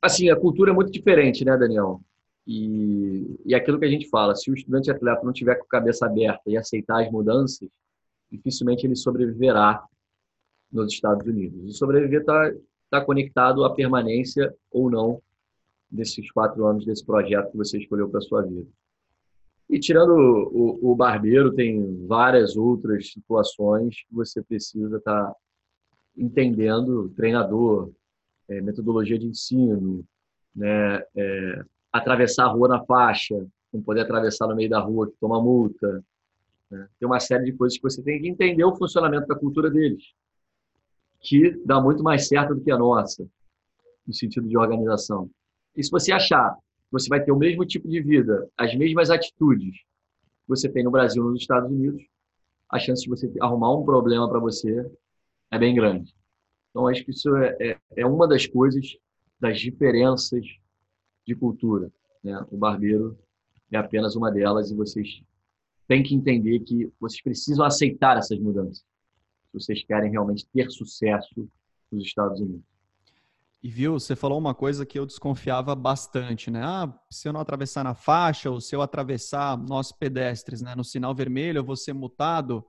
[0.02, 2.00] Assim, a cultura é muito diferente, né, Daniel?
[2.48, 5.70] E, e aquilo que a gente fala, se o estudante atleta não tiver com a
[5.70, 7.68] cabeça aberta e aceitar as mudanças,
[8.32, 9.84] dificilmente ele sobreviverá
[10.72, 11.70] nos Estados Unidos.
[11.70, 12.52] E sobreviver está
[12.90, 15.22] tá conectado à permanência ou não
[15.90, 18.68] desses quatro anos desse projeto que você escolheu para sua vida.
[19.70, 25.36] E tirando o, o, o, barbeiro, tem várias outras situações que você precisa estar tá
[26.18, 27.92] entendendo treinador,
[28.48, 30.04] é, metodologia de ensino,
[30.56, 35.16] né, é, atravessar a rua na faixa, não poder atravessar no meio da rua que
[35.20, 36.04] toma multa.
[36.70, 36.88] Né?
[37.00, 40.04] Tem uma série de coisas que você tem que entender o funcionamento da cultura deles,
[41.20, 43.28] que dá muito mais certo do que a nossa,
[44.08, 45.30] no sentido de organização.
[45.76, 49.10] E se você achar que você vai ter o mesmo tipo de vida, as mesmas
[49.10, 52.02] atitudes que você tem no Brasil nos Estados Unidos,
[52.70, 54.90] a chance de você arrumar um problema para você
[55.52, 56.14] é bem grande.
[56.70, 58.96] Então, acho que isso é, é, é, uma das coisas,
[59.40, 60.46] das diferenças
[61.26, 61.92] de cultura.
[62.24, 62.46] Né?
[62.52, 63.18] O barbeiro
[63.72, 65.22] é apenas uma delas e vocês
[65.88, 68.89] têm que entender que vocês precisam aceitar essas mudanças
[69.52, 71.48] se vocês querem realmente ter sucesso
[71.92, 72.64] nos Estados Unidos.
[73.62, 76.62] E viu, você falou uma coisa que eu desconfiava bastante, né?
[76.64, 80.84] Ah, se eu não atravessar na faixa ou se eu atravessar nós pedestres, né, no
[80.84, 82.66] sinal vermelho, eu vou ser multado.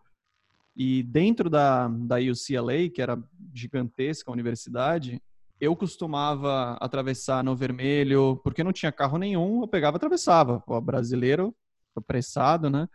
[0.74, 3.22] E dentro da, da UCLA, que era
[3.54, 5.22] gigantesca a universidade,
[5.60, 10.62] eu costumava atravessar no vermelho, porque não tinha carro nenhum, eu pegava e atravessava.
[10.66, 11.54] O brasileiro
[11.94, 12.88] apressado, né?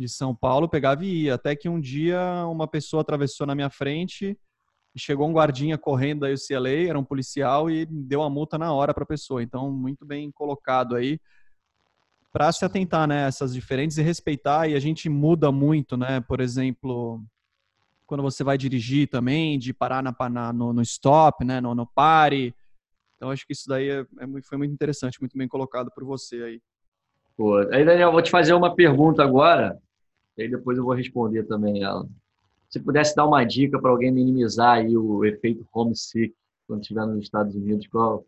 [0.00, 1.34] De São Paulo, pegava e ia.
[1.34, 4.34] Até que um dia uma pessoa atravessou na minha frente
[4.94, 8.72] e chegou um guardinha correndo da UCLA, era um policial e deu a multa na
[8.72, 9.42] hora para a pessoa.
[9.42, 11.20] Então, muito bem colocado aí
[12.32, 16.20] para se atentar, né, essas diferentes e respeitar e a gente muda muito, né?
[16.22, 17.22] Por exemplo,
[18.06, 21.86] quando você vai dirigir também, de parar na, na no, no, stop, né, no, no
[21.86, 22.54] pare.
[23.16, 26.42] Então, acho que isso daí é, é, foi muito interessante, muito bem colocado por você
[26.42, 26.62] aí.
[27.36, 29.80] Pô, aí, Daniel, vou te fazer uma pergunta agora,
[30.40, 32.08] e aí depois eu vou responder também ela.
[32.70, 36.34] Se pudesse dar uma dica para alguém minimizar aí o efeito homesick
[36.66, 38.24] quando estiver nos Estados Unidos, qual,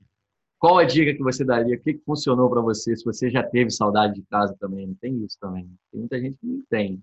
[0.58, 1.74] qual a dica que você daria?
[1.74, 2.94] O que, que funcionou para você?
[2.94, 5.66] Se você já teve saudade de casa também, não tem isso também.
[5.90, 7.02] Tem muita gente que não tem.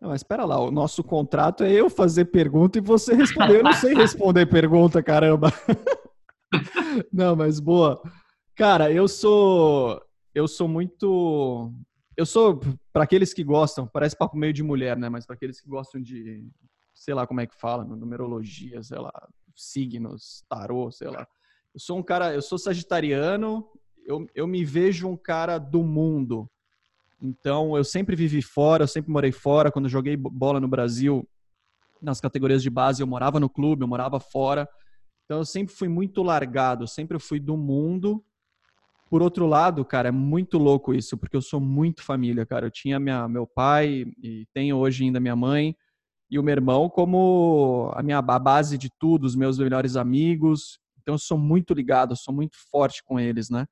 [0.00, 3.58] Não, mas espera lá, o nosso contrato é eu fazer pergunta e você responder.
[3.58, 5.52] Eu não sei responder pergunta, caramba.
[7.12, 8.00] não, mas boa.
[8.56, 10.02] Cara, eu sou
[10.34, 11.72] eu sou muito
[12.16, 12.60] eu sou
[12.98, 16.02] para aqueles que gostam, parece papo meio de mulher, né, mas para aqueles que gostam
[16.02, 16.44] de
[16.92, 19.12] sei lá como é que fala, numerologia, sei lá,
[19.54, 21.24] signos, tarô, sei lá.
[21.72, 23.64] Eu sou um cara, eu sou sagitariano,
[24.04, 26.50] eu, eu me vejo um cara do mundo.
[27.22, 29.70] Então, eu sempre vivi fora, eu sempre morei fora.
[29.70, 31.24] Quando joguei bola no Brasil,
[32.02, 34.68] nas categorias de base, eu morava no clube, eu morava fora.
[35.24, 38.24] Então, eu sempre fui muito largado, sempre fui do mundo.
[39.08, 42.66] Por outro lado, cara, é muito louco isso, porque eu sou muito família, cara.
[42.66, 45.74] Eu tinha minha, meu pai e tenho hoje ainda minha mãe
[46.30, 50.78] e o meu irmão como a minha a base de tudo, os meus melhores amigos.
[51.00, 53.66] Então eu sou muito ligado, sou muito forte com eles, né?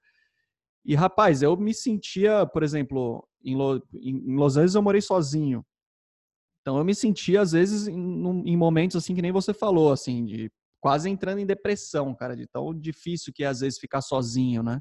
[0.84, 5.64] E rapaz, eu me sentia, por exemplo, em, Los Angeles eu morei sozinho.
[6.62, 7.94] Então eu me sentia às vezes em,
[8.48, 12.46] em momentos assim que nem você falou, assim, de quase entrando em depressão, cara, de
[12.46, 14.80] tão difícil que é às vezes ficar sozinho, né?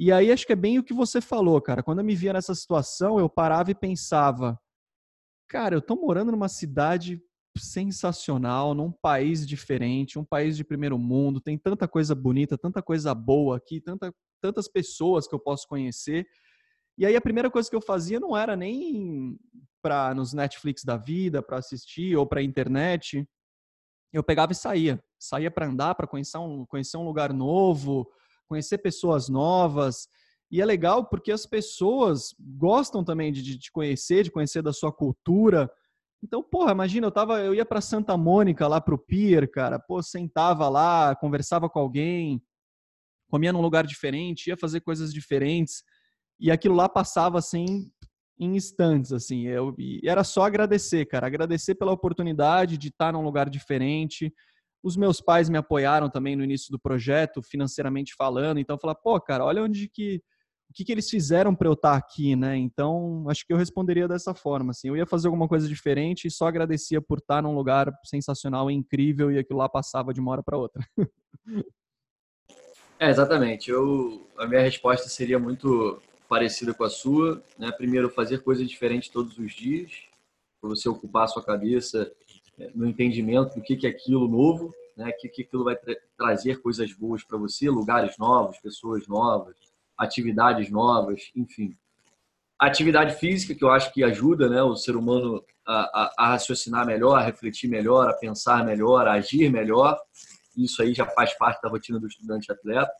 [0.00, 1.82] E aí acho que é bem o que você falou, cara.
[1.82, 4.56] Quando eu me via nessa situação, eu parava e pensava,
[5.48, 7.20] cara, eu tô morando numa cidade
[7.58, 13.12] sensacional, num país diferente, um país de primeiro mundo, tem tanta coisa bonita, tanta coisa
[13.12, 16.24] boa aqui, tanta, tantas pessoas que eu posso conhecer.
[16.96, 19.36] E aí a primeira coisa que eu fazia não era nem
[19.82, 23.28] para nos Netflix da vida, para assistir ou para internet.
[24.12, 28.08] Eu pegava e saía, saía para andar, para conhecer um, conhecer um lugar novo,
[28.48, 30.08] conhecer pessoas novas.
[30.50, 34.92] E é legal porque as pessoas gostam também de, de conhecer, de conhecer da sua
[34.92, 35.70] cultura.
[36.22, 40.02] Então, porra, imagina, eu tava, eu ia para Santa Mônica lá pro pier, cara, pô,
[40.02, 42.42] sentava lá, conversava com alguém,
[43.30, 45.84] comia num lugar diferente, ia fazer coisas diferentes,
[46.40, 47.88] e aquilo lá passava assim
[48.38, 49.46] em instantes, assim.
[49.46, 54.32] Eu e era só agradecer, cara, agradecer pela oportunidade de estar num lugar diferente.
[54.82, 59.20] Os meus pais me apoiaram também no início do projeto, financeiramente falando, então falar, pô,
[59.20, 60.22] cara, olha onde que
[60.70, 62.56] o que, que eles fizeram para eu estar tá aqui, né?
[62.56, 66.30] Então, acho que eu responderia dessa forma, assim, eu ia fazer alguma coisa diferente e
[66.30, 70.30] só agradecia por estar tá num lugar sensacional incrível e aquilo lá passava de uma
[70.30, 70.86] hora para outra.
[73.00, 73.70] é, exatamente.
[73.70, 77.72] Eu, a minha resposta seria muito parecida com a sua, né?
[77.72, 80.02] Primeiro, fazer coisas diferentes todos os dias,
[80.60, 82.12] para você ocupar a sua cabeça
[82.74, 85.12] no entendimento do que, é aquilo novo, né?
[85.12, 89.54] Que, que aquilo vai tra trazer coisas boas para você, lugares novos, pessoas novas,
[89.96, 91.76] atividades novas, enfim.
[92.58, 96.86] atividade física, que eu acho que ajuda né, o ser humano a, a, a, raciocinar
[96.86, 99.98] melhor, a refletir melhor, a pensar melhor, a agir melhor.
[100.56, 102.92] Isso aí já faz parte da rotina do estudante atleta.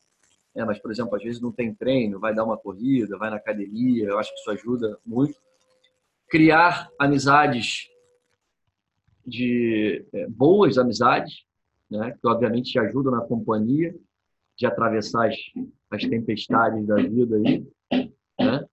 [0.55, 3.37] É, mas, por exemplo, às vezes não tem treino, vai dar uma corrida, vai na
[3.37, 5.39] academia, eu acho que isso ajuda muito.
[6.29, 7.89] Criar amizades
[9.29, 11.45] de é, boas amizades,
[11.91, 13.95] né, que obviamente te ajudam na companhia,
[14.57, 15.37] de atravessar as,
[15.91, 17.67] as tempestades da vida aí,
[18.41, 18.67] né?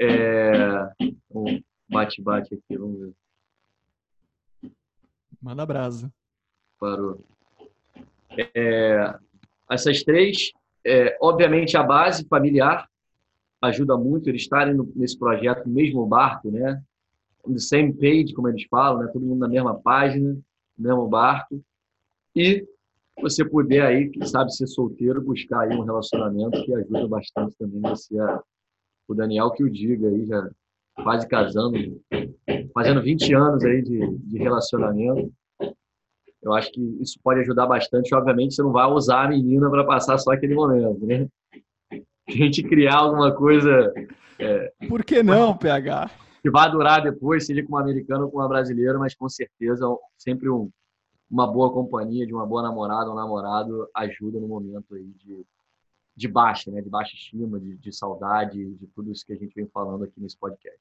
[0.00, 0.52] É,
[1.30, 4.70] um bate-bate aqui, vamos ver.
[5.40, 6.12] Manda brasa.
[6.78, 7.24] Parou.
[8.54, 9.18] É,
[9.70, 10.52] essas três,
[10.84, 12.88] é, obviamente a base familiar
[13.60, 16.82] ajuda muito eles estarem nesse projeto no mesmo barco, né?
[17.48, 19.10] On the same page, como eles falam, né?
[19.12, 20.36] Todo mundo na mesma página,
[20.78, 21.62] no mesmo barco.
[22.36, 22.66] E
[23.20, 27.80] você puder aí, quem sabe ser solteiro, buscar aí um relacionamento que ajuda bastante também
[27.80, 28.40] você a,
[29.08, 30.48] o Daniel que o diga aí, já
[31.02, 32.00] quase casando,
[32.74, 35.32] fazendo 20 anos aí de, de relacionamento.
[36.42, 38.14] Eu acho que isso pode ajudar bastante.
[38.14, 41.26] Obviamente, você não vai usar a menina para passar só aquele momento, né?
[41.92, 43.92] A gente criar alguma coisa.
[44.38, 46.10] É, Por que não, PH?
[46.48, 49.84] Que vai durar depois, seja com uma americana ou com uma brasileira, mas com certeza
[50.16, 50.70] sempre um,
[51.30, 55.44] uma boa companhia de uma boa namorada ou namorado ajuda no momento aí de,
[56.16, 56.80] de baixa, né?
[56.80, 60.18] De baixa estima, de, de saudade, de tudo isso que a gente vem falando aqui
[60.18, 60.80] nesse podcast.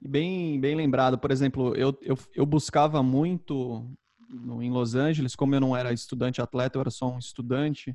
[0.00, 1.18] Bem, bem lembrado.
[1.18, 3.84] Por exemplo, eu, eu, eu buscava muito
[4.26, 7.94] no, em Los Angeles, como eu não era estudante atleta, eu era só um estudante,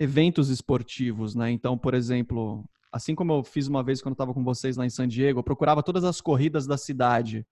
[0.00, 1.50] eventos esportivos, né?
[1.50, 4.90] Então, por exemplo, assim como eu fiz uma vez quando estava com vocês lá em
[4.90, 7.46] San Diego, eu procurava todas as corridas da cidade.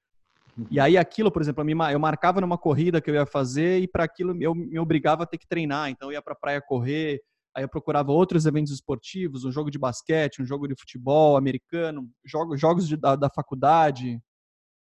[0.70, 4.04] E aí aquilo, por exemplo, eu marcava numa corrida que eu ia fazer e para
[4.04, 5.90] aquilo eu me obrigava a ter que treinar.
[5.90, 7.20] Então eu ia para a praia correr,
[7.54, 12.08] aí eu procurava outros eventos esportivos, um jogo de basquete, um jogo de futebol americano,
[12.24, 14.18] jogos, jogos de, da, da faculdade.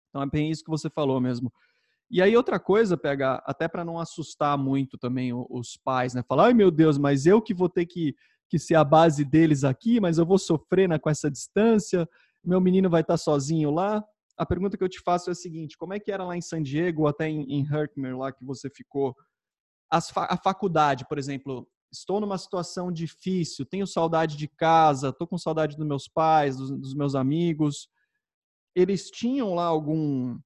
[0.10, 1.52] Então é bem isso que você falou mesmo.
[2.10, 6.24] E aí outra coisa, pega até para não assustar muito também os pais, né?
[6.24, 8.16] Falar, ai meu Deus, mas eu que vou ter que,
[8.50, 12.08] que ser a base deles aqui, mas eu vou sofrer né, com essa distância,
[12.44, 14.04] meu menino vai estar sozinho lá
[14.38, 16.42] a pergunta que eu te faço é a seguinte: como é que era lá em
[16.42, 19.16] San Diego, até em, em Herkimer, lá que você ficou?
[20.14, 25.38] Fa a faculdade, por exemplo, estou numa situação difícil, tenho saudade de casa, estou com
[25.38, 27.90] saudade dos meus pais, dos, dos, meus amigos.
[28.76, 30.38] Eles tinham lá algum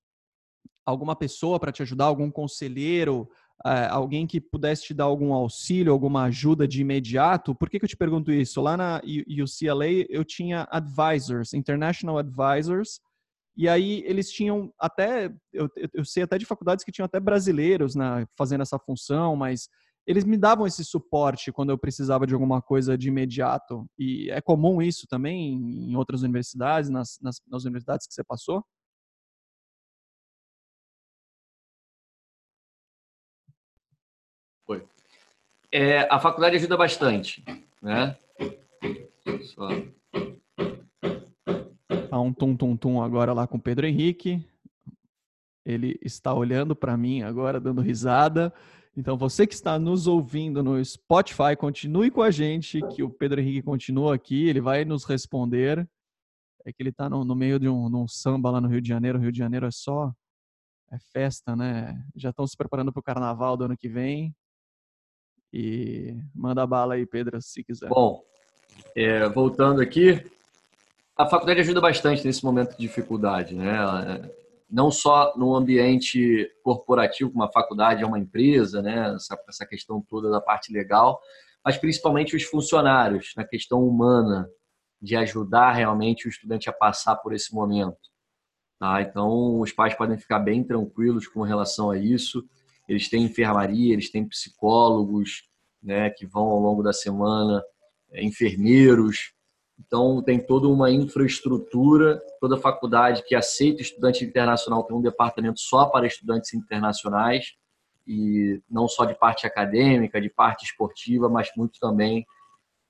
[0.86, 3.30] alguma pessoa para te ajudar, algum conselheiro,
[3.64, 7.56] alguém que pudesse te dar algum auxílio, alguma ajuda de imediato?
[7.56, 8.62] Por que, que eu te pergunto isso?
[8.62, 13.00] Lá na UCLA eu tinha advisors, international advisors,
[13.56, 17.96] e aí eles tinham até, eu, eu sei até de faculdades que tinham até brasileiros
[17.96, 19.68] né, fazendo essa função, mas
[20.08, 23.86] eles me davam esse suporte quando eu precisava de alguma coisa de imediato.
[24.00, 28.64] E é comum isso também em outras universidades, nas, nas, nas universidades que você passou?
[35.72, 37.44] É, a faculdade ajuda bastante,
[37.82, 38.18] né?
[39.44, 39.70] Só
[42.12, 44.46] Há um tum-tum-tum agora lá com o Pedro Henrique.
[45.66, 48.54] Ele está olhando para mim agora, dando risada.
[48.98, 53.40] Então, você que está nos ouvindo no Spotify, continue com a gente, que o Pedro
[53.40, 55.88] Henrique continua aqui, ele vai nos responder.
[56.66, 58.90] É que ele está no, no, meio de um, um, samba lá no Rio de
[58.90, 59.18] Janeiro.
[59.18, 60.12] O Rio de Janeiro é só
[60.92, 62.04] é festa, né?
[62.14, 64.36] Já estão se preparando para o carnaval do ano que vem.
[65.54, 67.90] E manda bala aí, Pedro, se quiser.
[67.90, 68.24] Bom,
[68.96, 70.26] é, voltando aqui,
[71.18, 74.30] a faculdade ajuda bastante nesse momento de dificuldade, né?
[74.70, 79.14] Não só no ambiente corporativo, como a faculdade é uma empresa, né?
[79.16, 81.20] Essa, essa questão toda da parte legal,
[81.64, 84.50] mas principalmente os funcionários, na questão humana,
[85.02, 87.98] de ajudar realmente o estudante a passar por esse momento.
[88.80, 89.02] Tá?
[89.02, 92.44] Então, os pais podem ficar bem tranquilos com relação a isso.
[92.92, 95.50] Eles têm enfermaria, eles têm psicólogos
[95.82, 97.64] né, que vão ao longo da semana,
[98.14, 99.34] enfermeiros,
[99.88, 105.88] então, tem toda uma infraestrutura, toda faculdade que aceita estudante internacional tem um departamento só
[105.88, 107.56] para estudantes internacionais,
[108.08, 112.26] e não só de parte acadêmica, de parte esportiva, mas muito também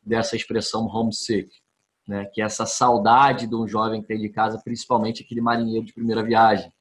[0.04, 1.50] dessa expressão homesick,
[2.08, 2.26] né?
[2.26, 5.94] que é essa saudade de um jovem que tem de casa, principalmente aquele marinheiro de
[5.94, 6.72] primeira viagem,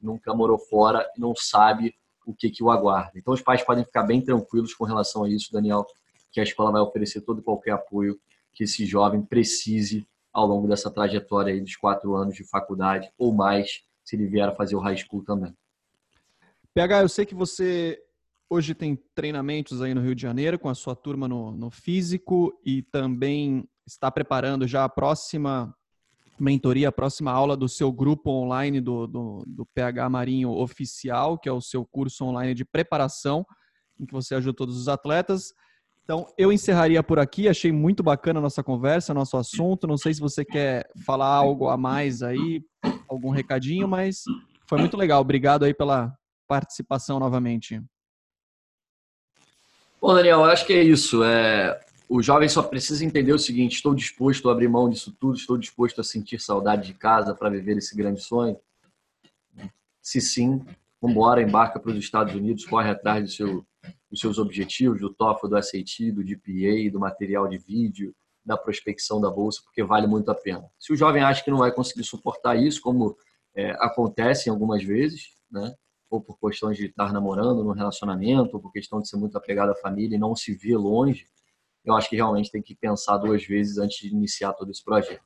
[0.00, 1.94] nunca morou fora e não sabe
[2.26, 3.12] o que, que o aguarda.
[3.14, 5.86] Então, os pais podem ficar bem tranquilos com relação a isso, Daniel,
[6.32, 8.18] que a escola vai oferecer todo e qualquer apoio
[8.52, 13.32] que esse jovem precise ao longo dessa trajetória aí dos quatro anos de faculdade ou
[13.32, 15.56] mais, se ele vier a fazer o high school também.
[16.74, 17.98] PH, eu sei que você
[18.50, 22.58] hoje tem treinamentos aí no Rio de Janeiro com a sua turma no, no físico
[22.64, 25.74] e também está preparando já a próxima
[26.38, 31.48] mentoria, a próxima aula do seu grupo online do, do, do PH Marinho Oficial, que
[31.48, 33.46] é o seu curso online de preparação,
[33.98, 35.52] em que você ajuda todos os atletas.
[36.04, 37.48] Então, eu encerraria por aqui.
[37.48, 39.88] Achei muito bacana a nossa conversa, nosso assunto.
[39.88, 42.62] Não sei se você quer falar algo a mais aí,
[43.08, 44.22] algum recadinho, mas
[44.68, 45.20] foi muito legal.
[45.20, 47.82] Obrigado aí pela participação novamente.
[50.00, 51.24] Bom, Daniel, acho que é isso.
[51.24, 55.36] É, o jovem só precisa entender o seguinte: estou disposto a abrir mão disso tudo,
[55.36, 58.58] estou disposto a sentir saudade de casa para viver esse grande sonho.
[60.00, 60.64] Se sim,
[61.00, 63.66] vamos embora, embarca para os Estados Unidos, corre atrás do seu
[64.10, 68.14] os seus objetivos, do TOEFL, do SAT, do GPA, do material de vídeo,
[68.44, 70.64] da prospecção da bolsa, porque vale muito a pena.
[70.78, 73.16] Se o jovem acha que não vai conseguir suportar isso, como
[73.54, 75.74] é, acontece algumas vezes, né?
[76.08, 79.70] ou por questões de estar namorando no relacionamento, ou por questão de ser muito apegado
[79.70, 81.26] à família e não se ver longe,
[81.86, 85.22] eu acho que realmente tem que pensar duas vezes antes de iniciar todo esse projeto.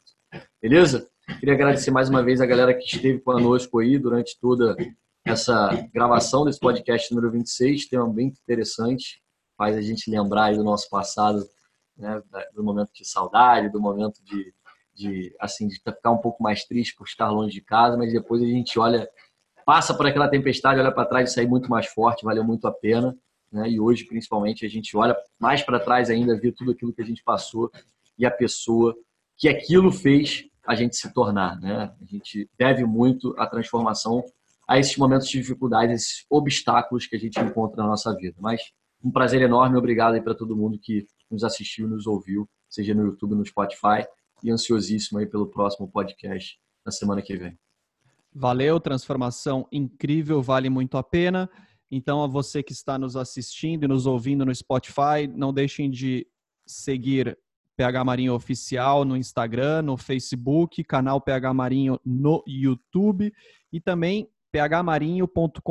[0.61, 1.08] Beleza?
[1.38, 4.76] Queria agradecer mais uma vez a galera que esteve conosco aí durante toda
[5.24, 9.22] essa gravação desse podcast número 26, tema bem interessante,
[9.56, 11.44] faz a gente lembrar do nosso passado,
[11.96, 12.22] né,
[12.54, 14.52] do momento de saudade, do momento de,
[14.94, 18.42] de assim de ficar um pouco mais triste por estar longe de casa, mas depois
[18.42, 19.08] a gente olha,
[19.64, 22.72] passa por aquela tempestade, olha para trás e sai muito mais forte, valeu muito a
[22.72, 23.16] pena.
[23.51, 23.68] Né?
[23.68, 27.05] E hoje, principalmente, a gente olha mais para trás ainda, vê tudo aquilo que a
[27.05, 27.70] gente passou
[28.18, 28.94] e a pessoa
[29.36, 31.92] que aquilo fez a gente se tornar, né?
[32.01, 34.22] A gente deve muito a transformação
[34.68, 38.36] a esses momentos de dificuldade, esses obstáculos que a gente encontra na nossa vida.
[38.38, 38.61] Mas
[39.03, 43.05] um prazer enorme, obrigado aí para todo mundo que nos assistiu, nos ouviu, seja no
[43.05, 44.07] YouTube, no Spotify,
[44.42, 47.59] e ansiosíssimo aí pelo próximo podcast na semana que vem.
[48.32, 51.51] Valeu, transformação incrível, vale muito a pena.
[51.91, 56.26] Então, a você que está nos assistindo e nos ouvindo no Spotify, não deixem de
[56.64, 57.36] seguir
[57.76, 63.32] PH Marinho Oficial no Instagram, no Facebook, canal PH Marinho no YouTube
[63.72, 65.62] e também phmarinho.com.br.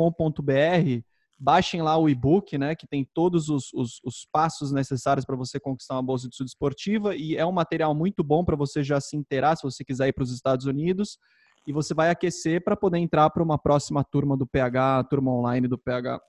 [1.38, 5.58] Baixem lá o e-book, né, que tem todos os, os, os passos necessários para você
[5.58, 9.00] conquistar uma bolsa de estudo esportiva e é um material muito bom para você já
[9.00, 11.16] se inteirar se você quiser ir para os Estados Unidos
[11.66, 15.68] e você vai aquecer para poder entrar para uma próxima turma do PH, turma online
[15.68, 16.20] do PH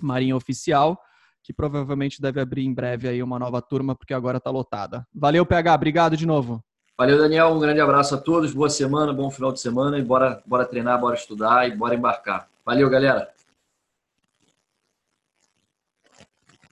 [0.00, 0.98] Marinho Oficial,
[1.42, 5.06] que provavelmente deve abrir em breve aí uma nova turma, porque agora está lotada.
[5.14, 6.62] Valeu, PH, obrigado de novo.
[6.96, 10.42] Valeu, Daniel, um grande abraço a todos, boa semana, bom final de semana e bora,
[10.46, 12.48] bora treinar, bora estudar e bora embarcar.
[12.64, 13.28] Valeu, galera!